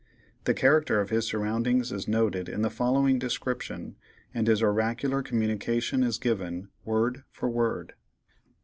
The 0.45 0.55
character 0.55 0.99
of 0.99 1.11
his 1.11 1.27
surroundings 1.27 1.91
is 1.91 2.07
noted 2.07 2.49
in 2.49 2.63
the 2.63 2.71
following 2.71 3.19
description, 3.19 3.97
and 4.33 4.47
his 4.47 4.63
oracular 4.63 5.21
communication 5.21 6.01
is 6.01 6.17
given, 6.17 6.69
word 6.83 7.23
for 7.29 7.47
word. 7.51 7.93